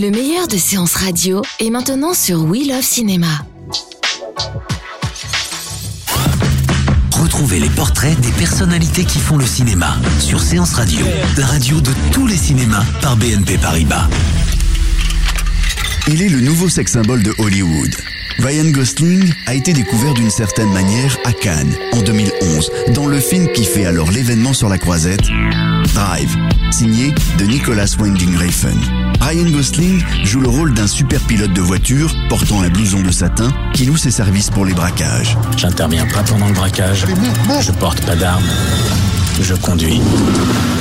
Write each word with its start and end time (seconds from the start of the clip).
Le 0.00 0.10
meilleur 0.10 0.48
de 0.48 0.56
séances 0.56 0.94
radio 0.94 1.42
est 1.58 1.68
maintenant 1.68 2.14
sur 2.14 2.44
We 2.44 2.66
Love 2.66 2.80
Cinéma. 2.80 3.44
Retrouvez 7.20 7.60
les 7.60 7.68
portraits 7.68 8.18
des 8.20 8.32
personnalités 8.32 9.04
qui 9.04 9.18
font 9.18 9.36
le 9.36 9.44
cinéma 9.44 9.98
sur 10.18 10.40
Séance 10.40 10.72
Radio, 10.72 11.04
la 11.36 11.44
radio 11.44 11.82
de 11.82 11.90
tous 12.12 12.26
les 12.26 12.38
cinémas 12.38 12.82
par 13.02 13.18
BNP 13.18 13.58
Paribas. 13.58 14.08
Il 16.08 16.22
est 16.22 16.30
le 16.30 16.40
nouveau 16.40 16.70
sex 16.70 16.92
symbole 16.92 17.22
de 17.22 17.34
Hollywood. 17.36 17.94
Ryan 18.38 18.70
Gosling 18.70 19.32
a 19.46 19.54
été 19.54 19.72
découvert 19.72 20.14
d'une 20.14 20.30
certaine 20.30 20.72
manière 20.72 21.16
à 21.24 21.32
Cannes 21.32 21.74
en 21.92 22.00
2011 22.00 22.70
dans 22.94 23.06
le 23.06 23.20
film 23.20 23.48
qui 23.52 23.64
fait 23.64 23.84
alors 23.84 24.10
l'événement 24.10 24.52
sur 24.52 24.68
la 24.68 24.78
croisette 24.78 25.26
Drive, 25.94 26.36
signé 26.70 27.14
de 27.38 27.44
Nicholas 27.44 27.94
Winding 27.98 28.36
Refn. 28.36 28.78
Ryan 29.20 29.50
Gosling 29.50 30.02
joue 30.24 30.40
le 30.40 30.48
rôle 30.48 30.72
d'un 30.72 30.86
super 30.86 31.20
pilote 31.20 31.52
de 31.52 31.60
voiture 31.60 32.14
portant 32.28 32.62
un 32.62 32.68
blouson 32.68 33.02
de 33.02 33.10
satin 33.10 33.50
qui 33.74 33.84
loue 33.84 33.96
ses 33.96 34.10
services 34.10 34.50
pour 34.50 34.64
les 34.64 34.72
braquages. 34.72 35.36
J'interviens 35.56 36.06
pas 36.06 36.22
pendant 36.22 36.46
le 36.48 36.54
braquage. 36.54 37.04
Je 37.60 37.72
porte 37.72 38.04
pas 38.06 38.16
d'armes. 38.16 38.48
Je 39.42 39.54
conduis. 39.54 40.00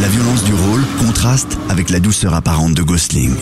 La 0.00 0.08
violence 0.08 0.44
du 0.44 0.54
rôle 0.54 0.84
contraste 0.98 1.58
avec 1.68 1.90
la 1.90 2.00
douceur 2.00 2.34
apparente 2.34 2.74
de 2.74 2.82
Gosling. 2.82 3.36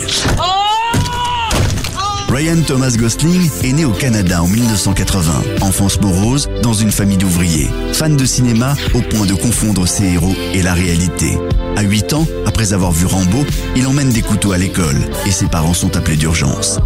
Ryan 2.33 2.63
Thomas 2.65 2.95
Gosling 2.97 3.47
est 3.63 3.73
né 3.73 3.85
au 3.85 3.91
Canada 3.91 4.41
en 4.41 4.47
1980, 4.47 5.43
enfance 5.61 6.01
morose 6.01 6.49
dans 6.63 6.73
une 6.73 6.91
famille 6.91 7.17
d'ouvriers, 7.17 7.69
fan 7.91 8.17
de 8.17 8.25
cinéma 8.25 8.73
au 8.95 9.01
point 9.01 9.27
de 9.27 9.35
confondre 9.35 9.87
ses 9.87 10.05
héros 10.05 10.33
et 10.51 10.63
la 10.63 10.73
réalité. 10.73 11.37
À 11.75 11.83
8 11.83 12.13
ans, 12.13 12.25
après 12.47 12.73
avoir 12.73 12.91
vu 12.91 13.05
Rambo, 13.05 13.45
il 13.75 13.85
emmène 13.85 14.09
des 14.09 14.23
couteaux 14.23 14.51
à 14.51 14.57
l'école 14.57 14.99
et 15.27 15.31
ses 15.31 15.45
parents 15.45 15.75
sont 15.75 15.95
appelés 15.95 16.17
d'urgence. 16.17 16.79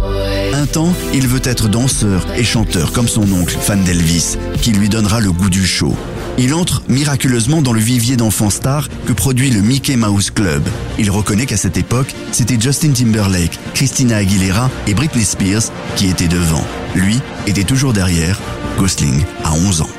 Un 0.52 0.66
temps, 0.66 0.92
il 1.14 1.26
veut 1.26 1.40
être 1.44 1.68
danseur 1.68 2.26
et 2.36 2.44
chanteur 2.44 2.92
comme 2.92 3.08
son 3.08 3.32
oncle, 3.32 3.56
fan 3.58 3.82
d'Elvis, 3.84 4.36
qui 4.60 4.72
lui 4.72 4.90
donnera 4.90 5.18
le 5.18 5.32
goût 5.32 5.48
du 5.48 5.66
show. 5.66 5.96
Il 6.40 6.54
entre 6.54 6.82
miraculeusement 6.88 7.62
dans 7.62 7.72
le 7.72 7.80
vivier 7.80 8.16
d'enfants 8.16 8.48
stars 8.48 8.88
que 9.06 9.12
produit 9.12 9.50
le 9.50 9.60
Mickey 9.60 9.96
Mouse 9.96 10.30
Club. 10.30 10.62
Il 10.96 11.10
reconnaît 11.10 11.46
qu'à 11.46 11.56
cette 11.56 11.76
époque, 11.76 12.14
c'était 12.30 12.60
Justin 12.60 12.92
Timberlake, 12.92 13.58
Christina 13.74 14.18
Aguilera 14.18 14.70
et 14.86 14.94
Britney 14.94 15.24
Spears 15.24 15.64
qui 15.96 16.06
étaient 16.06 16.28
devant. 16.28 16.64
Lui 16.94 17.18
était 17.48 17.64
toujours 17.64 17.92
derrière, 17.92 18.38
Gosling 18.78 19.24
a 19.42 19.52
11 19.52 19.82
ans. 19.82 19.90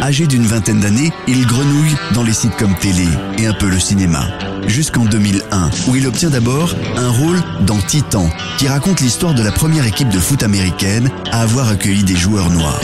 Âgé 0.00 0.26
d'une 0.26 0.46
vingtaine 0.46 0.80
d'années, 0.80 1.12
il 1.26 1.46
grenouille 1.46 1.94
dans 2.14 2.22
les 2.22 2.32
sitcoms 2.32 2.76
télé 2.80 3.06
et 3.36 3.46
un 3.46 3.52
peu 3.52 3.68
le 3.68 3.78
cinéma. 3.78 4.26
Jusqu'en 4.66 5.04
2001, 5.04 5.70
où 5.88 5.96
il 5.96 6.06
obtient 6.06 6.30
d'abord 6.30 6.74
un 6.96 7.10
rôle 7.10 7.42
dans 7.66 7.78
Titan, 7.78 8.30
qui 8.56 8.66
raconte 8.66 9.00
l'histoire 9.00 9.34
de 9.34 9.42
la 9.42 9.52
première 9.52 9.86
équipe 9.86 10.08
de 10.08 10.18
foot 10.18 10.42
américaine 10.42 11.10
à 11.30 11.42
avoir 11.42 11.68
accueilli 11.68 12.04
des 12.04 12.16
joueurs 12.16 12.50
noirs. 12.50 12.80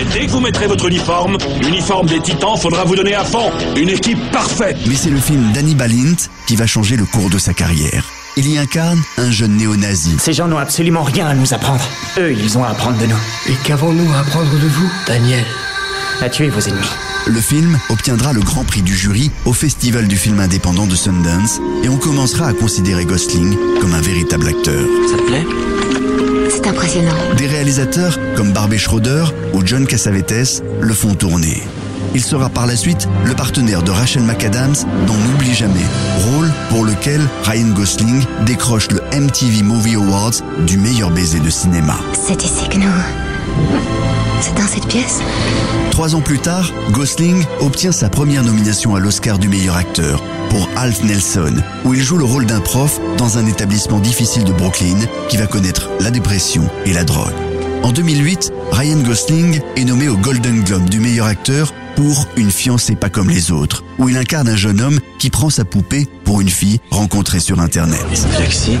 Mais 0.00 0.06
dès 0.14 0.26
que 0.26 0.30
vous 0.30 0.40
mettrez 0.40 0.66
votre 0.66 0.86
uniforme, 0.86 1.36
l'uniforme 1.60 2.06
des 2.06 2.20
titans, 2.20 2.56
faudra 2.56 2.84
vous 2.84 2.94
donner 2.96 3.14
à 3.14 3.22
fond. 3.22 3.50
Une 3.76 3.90
équipe 3.90 4.18
parfaite. 4.32 4.78
Mais 4.86 4.94
c'est 4.94 5.10
le 5.10 5.18
film 5.18 5.52
Danny 5.52 5.74
Balint 5.74 6.16
qui 6.46 6.56
va 6.56 6.66
changer 6.66 6.96
le 6.96 7.04
cours 7.04 7.28
de 7.28 7.36
sa 7.36 7.52
carrière. 7.52 8.06
Il 8.38 8.48
y 8.48 8.56
incarne 8.56 8.98
un 9.18 9.30
jeune 9.30 9.58
néo-nazi. 9.58 10.16
Ces 10.18 10.32
gens 10.32 10.48
n'ont 10.48 10.56
absolument 10.56 11.02
rien 11.02 11.26
à 11.26 11.34
nous 11.34 11.52
apprendre. 11.52 11.84
Eux, 12.18 12.32
ils 12.32 12.56
ont 12.56 12.64
à 12.64 12.68
apprendre 12.68 12.96
de 12.96 13.06
nous. 13.06 13.18
Et 13.50 13.54
qu'avons-nous 13.62 14.10
à 14.14 14.20
apprendre 14.20 14.50
de 14.50 14.68
vous, 14.68 14.90
Daniel? 15.06 15.44
À 16.22 16.30
tuer 16.30 16.48
vos 16.48 16.60
ennemis. 16.60 16.88
Le 17.26 17.40
film 17.40 17.78
obtiendra 17.90 18.32
le 18.32 18.40
grand 18.40 18.64
prix 18.64 18.80
du 18.80 18.96
jury 18.96 19.30
au 19.44 19.52
Festival 19.52 20.08
du 20.08 20.16
film 20.16 20.40
indépendant 20.40 20.86
de 20.86 20.94
Sundance 20.94 21.60
et 21.84 21.90
on 21.90 21.98
commencera 21.98 22.46
à 22.46 22.54
considérer 22.54 23.04
Gosling 23.04 23.54
comme 23.82 23.92
un 23.92 24.00
véritable 24.00 24.48
acteur. 24.48 24.82
Ça 25.10 25.18
te 25.18 25.26
plaît? 25.26 25.44
Impressionnant. 26.90 27.34
Des 27.36 27.46
réalisateurs 27.46 28.18
comme 28.36 28.52
Barbet 28.52 28.78
Schroeder 28.78 29.24
ou 29.54 29.64
John 29.64 29.86
Cassavetes 29.86 30.62
le 30.80 30.92
font 30.92 31.14
tourner. 31.14 31.62
Il 32.14 32.22
sera 32.22 32.48
par 32.48 32.66
la 32.66 32.74
suite 32.74 33.08
le 33.24 33.34
partenaire 33.34 33.82
de 33.82 33.90
Rachel 33.90 34.22
McAdams 34.22 34.74
dans 35.06 35.14
N'oublie 35.14 35.54
jamais, 35.54 35.86
rôle 36.32 36.50
pour 36.70 36.84
lequel 36.84 37.20
Ryan 37.44 37.68
Gosling 37.68 38.24
décroche 38.46 38.88
le 38.90 39.00
MTV 39.16 39.62
Movie 39.62 39.94
Awards 39.94 40.42
du 40.66 40.78
meilleur 40.78 41.10
baiser 41.10 41.38
de 41.38 41.50
cinéma. 41.50 41.96
C'est 42.12 42.42
ici 42.42 42.68
que 42.68 42.78
nous. 42.78 44.19
C'est 44.40 44.54
dans 44.54 44.66
cette 44.66 44.86
pièce 44.86 45.20
Trois 45.90 46.14
ans 46.14 46.20
plus 46.20 46.38
tard, 46.38 46.72
Gosling 46.92 47.44
obtient 47.60 47.92
sa 47.92 48.08
première 48.08 48.42
nomination 48.42 48.94
à 48.94 49.00
l'Oscar 49.00 49.38
du 49.38 49.48
meilleur 49.48 49.76
acteur 49.76 50.22
pour 50.48 50.68
Alf 50.76 51.04
Nelson, 51.04 51.54
où 51.84 51.94
il 51.94 52.02
joue 52.02 52.16
le 52.16 52.24
rôle 52.24 52.46
d'un 52.46 52.60
prof 52.60 52.98
dans 53.18 53.38
un 53.38 53.46
établissement 53.46 53.98
difficile 53.98 54.44
de 54.44 54.52
Brooklyn 54.52 54.98
qui 55.28 55.36
va 55.36 55.46
connaître 55.46 55.90
la 56.00 56.10
dépression 56.10 56.62
et 56.86 56.92
la 56.92 57.04
drogue. 57.04 57.34
En 57.82 57.92
2008, 57.92 58.52
Ryan 58.72 58.98
Gosling 58.98 59.60
est 59.76 59.84
nommé 59.84 60.08
au 60.08 60.16
Golden 60.16 60.62
Globe 60.62 60.88
du 60.88 61.00
meilleur 61.00 61.26
acteur 61.26 61.72
pour 61.96 62.26
Une 62.36 62.50
fiancée 62.50 62.96
pas 62.96 63.10
comme 63.10 63.28
les 63.28 63.52
autres, 63.52 63.84
où 63.98 64.08
il 64.08 64.16
incarne 64.16 64.48
un 64.48 64.56
jeune 64.56 64.80
homme 64.80 64.98
qui 65.18 65.28
prend 65.28 65.50
sa 65.50 65.66
poupée 65.66 66.08
pour 66.24 66.40
une 66.40 66.48
fille 66.48 66.80
rencontrée 66.90 67.40
sur 67.40 67.60
Internet. 67.60 68.00
Flexible. 68.36 68.80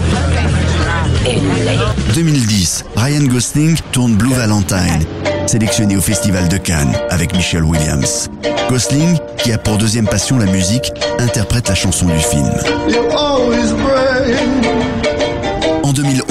2010, 2.14 2.84
Ryan 2.96 3.24
Gosling 3.24 3.76
tourne 3.92 4.14
Blue 4.14 4.32
Valentine, 4.32 5.04
sélectionné 5.50 5.96
au 5.96 6.00
Festival 6.00 6.48
de 6.48 6.58
Cannes 6.58 6.96
avec 7.08 7.34
Michelle 7.34 7.64
Williams. 7.64 8.30
Gosling, 8.68 9.18
qui 9.36 9.52
a 9.52 9.58
pour 9.58 9.78
deuxième 9.78 10.06
passion 10.06 10.38
la 10.38 10.46
musique, 10.46 10.92
interprète 11.18 11.68
la 11.68 11.74
chanson 11.74 12.06
du 12.06 12.20
film. 12.20 12.48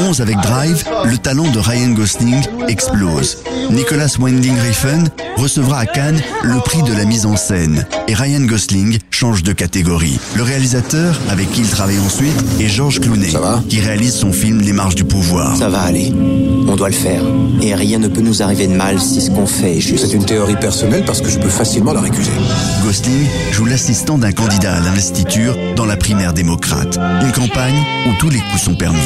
En 0.09 0.11
2011, 0.11 0.21
avec 0.21 0.37
Drive, 0.37 0.83
le 1.05 1.17
talent 1.17 1.51
de 1.51 1.59
Ryan 1.59 1.89
Gosling 1.89 2.41
explose. 2.67 3.37
Nicholas 3.69 4.15
Winding 4.19 4.55
Refn 4.57 5.07
recevra 5.37 5.79
à 5.79 5.85
Cannes 5.85 6.19
le 6.41 6.59
prix 6.61 6.81
de 6.81 6.93
la 6.93 7.05
mise 7.05 7.27
en 7.27 7.35
scène 7.35 7.85
et 8.07 8.15
Ryan 8.15 8.41
Gosling 8.41 8.97
change 9.11 9.43
de 9.43 9.53
catégorie. 9.53 10.19
Le 10.35 10.41
réalisateur, 10.41 11.19
avec 11.29 11.51
qui 11.51 11.61
il 11.61 11.69
travaille 11.69 11.99
ensuite, 11.99 12.33
est 12.59 12.67
George 12.67 12.99
Clooney, 13.01 13.31
qui 13.67 13.81
réalise 13.81 14.15
son 14.15 14.31
film 14.31 14.61
Les 14.61 14.73
Marches 14.73 14.95
du 14.95 15.03
Pouvoir. 15.03 15.55
Ça 15.55 15.69
va 15.69 15.81
aller. 15.81 16.11
On 16.67 16.75
doit 16.75 16.89
le 16.89 16.95
faire. 16.95 17.21
Et 17.61 17.75
rien 17.75 17.99
ne 17.99 18.07
peut 18.07 18.21
nous 18.21 18.41
arriver 18.41 18.65
de 18.65 18.73
mal 18.73 18.99
si 18.99 19.21
ce 19.21 19.29
qu'on 19.29 19.45
fait 19.45 19.77
est 19.77 19.81
juste. 19.81 20.07
C'est 20.07 20.15
une 20.15 20.25
théorie 20.25 20.55
personnelle 20.55 21.03
parce 21.05 21.21
que 21.21 21.29
je 21.29 21.37
peux 21.37 21.49
facilement 21.49 21.93
la 21.93 22.01
récuser. 22.01 22.31
Gosling 22.83 23.25
joue 23.51 23.65
l'assistant 23.65 24.17
d'un 24.17 24.31
candidat 24.31 24.75
à 24.75 24.79
l'investiture 24.79 25.55
dans 25.75 25.85
la 25.85 25.97
primaire 25.97 26.33
démocrate, 26.33 26.97
une 27.21 27.31
campagne 27.31 27.83
où 28.07 28.13
tous 28.19 28.29
les 28.29 28.39
coups 28.39 28.63
sont 28.63 28.75
permis. 28.75 28.97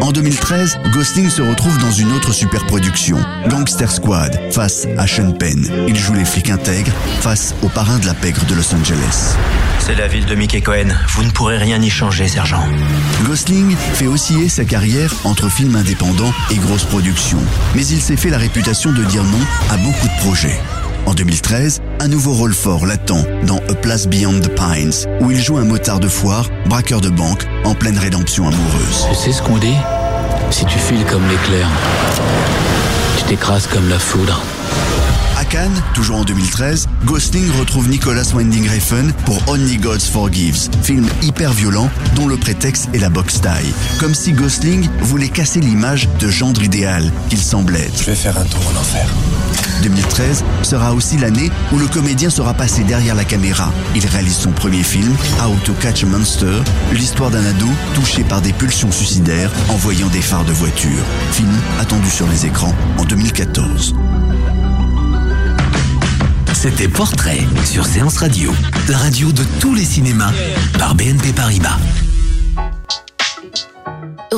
En 0.00 0.12
2013, 0.12 0.78
Gosling 0.92 1.28
se 1.28 1.42
retrouve 1.42 1.76
dans 1.78 1.90
une 1.90 2.12
autre 2.12 2.32
superproduction, 2.32 3.18
Gangster 3.48 3.90
Squad, 3.90 4.38
face 4.52 4.86
à 4.98 5.06
Sean 5.06 5.32
Penn. 5.32 5.66
Il 5.88 5.96
joue 5.96 6.14
les 6.14 6.24
flics 6.24 6.50
intègres 6.50 6.92
face 7.20 7.54
aux 7.62 7.68
parrains 7.68 7.98
de 7.98 8.06
la 8.06 8.14
pègre 8.14 8.44
de 8.46 8.54
Los 8.54 8.74
Angeles. 8.74 9.36
C'est 9.80 9.94
la 9.94 10.08
ville 10.08 10.26
de 10.26 10.34
Mickey 10.34 10.60
Cohen. 10.60 10.88
Vous 11.08 11.24
ne 11.24 11.30
pourrez 11.30 11.58
rien 11.58 11.80
y 11.82 11.90
changer, 11.90 12.28
sergent. 12.28 12.64
Gosling 13.24 13.76
fait 13.76 14.06
osciller 14.06 14.48
sa 14.48 14.64
carrière 14.64 15.12
entre 15.24 15.48
films 15.50 15.76
indépendants 15.76 16.32
et 16.50 16.56
grosses 16.56 16.84
productions, 16.84 17.42
mais 17.74 17.86
il 17.86 18.00
s'est 18.00 18.16
fait 18.16 18.30
la 18.30 18.38
réputation 18.38 18.92
de 18.92 19.04
dire 19.04 19.24
non 19.24 19.40
à 19.70 19.76
beaucoup 19.76 20.08
de 20.08 20.20
projets. 20.20 20.60
En 21.06 21.12
2013, 21.12 21.82
un 22.00 22.08
nouveau 22.08 22.32
rôle 22.32 22.54
fort 22.54 22.86
l'attend 22.86 23.22
dans 23.46 23.58
A 23.68 23.74
Place 23.74 24.06
Beyond 24.06 24.40
the 24.40 24.48
Pines, 24.48 24.92
où 25.20 25.30
il 25.30 25.42
joue 25.42 25.58
un 25.58 25.64
motard 25.64 26.00
de 26.00 26.08
foire, 26.08 26.48
braqueur 26.66 27.00
de 27.00 27.10
banque, 27.10 27.46
en 27.64 27.74
pleine 27.74 27.98
rédemption 27.98 28.48
amoureuse. 28.48 29.06
Tu 29.10 29.14
sais 29.14 29.32
ce 29.32 29.42
qu'on 29.42 29.58
dit? 29.58 29.76
Si 30.50 30.64
tu 30.64 30.78
files 30.78 31.04
comme 31.04 31.26
l'éclair, 31.28 31.68
tu 33.18 33.24
t'écrases 33.24 33.66
comme 33.66 33.88
la 33.88 33.98
foudre. 33.98 34.40
À 35.36 35.44
Cannes, 35.44 35.82
toujours 35.94 36.16
en 36.16 36.24
2013, 36.24 36.86
Gosling 37.04 37.50
retrouve 37.58 37.88
Nicholas 37.88 38.32
Winding 38.34 38.68
Refn 38.68 39.12
pour 39.26 39.36
Only 39.48 39.76
Gods 39.76 40.06
Forgives, 40.10 40.70
film 40.82 41.06
hyper 41.22 41.52
violent 41.52 41.90
dont 42.16 42.26
le 42.26 42.36
prétexte 42.36 42.88
est 42.94 42.98
la 42.98 43.10
boxe 43.10 43.40
taille. 43.40 43.74
Comme 44.00 44.14
si 44.14 44.32
Gosling 44.32 44.88
voulait 45.02 45.28
casser 45.28 45.60
l'image 45.60 46.08
de 46.18 46.28
gendre 46.28 46.62
idéal 46.62 47.12
qu'il 47.28 47.40
semble 47.40 47.76
être. 47.76 47.98
Je 47.98 48.06
vais 48.06 48.14
faire 48.14 48.38
un 48.38 48.44
tour 48.44 48.62
en 48.74 48.80
enfer. 48.80 49.06
2013 49.82 50.44
sera 50.62 50.94
aussi 50.94 51.16
l'année 51.16 51.50
où 51.72 51.78
le 51.78 51.86
comédien 51.86 52.30
sera 52.30 52.54
passé 52.54 52.84
derrière 52.84 53.14
la 53.14 53.24
caméra. 53.24 53.72
Il 53.94 54.06
réalise 54.06 54.36
son 54.36 54.50
premier 54.50 54.82
film, 54.82 55.14
How 55.42 55.54
to 55.64 55.72
Catch 55.80 56.04
a 56.04 56.06
Monster, 56.06 56.62
l'histoire 56.92 57.30
d'un 57.30 57.44
ado 57.44 57.66
touché 57.94 58.24
par 58.24 58.40
des 58.40 58.52
pulsions 58.52 58.92
suicidaires 58.92 59.50
en 59.68 59.76
voyant 59.76 60.08
des 60.08 60.22
phares 60.22 60.44
de 60.44 60.52
voiture. 60.52 61.02
Film 61.32 61.52
attendu 61.80 62.10
sur 62.10 62.26
les 62.28 62.46
écrans 62.46 62.74
en 62.98 63.04
2014. 63.04 63.94
C'était 66.52 66.88
Portrait 66.88 67.40
sur 67.64 67.84
Séance 67.84 68.16
Radio, 68.16 68.50
la 68.88 68.96
radio 68.96 69.32
de 69.32 69.42
tous 69.60 69.74
les 69.74 69.84
cinémas 69.84 70.32
par 70.78 70.94
BNP 70.94 71.32
Paribas. 71.34 71.78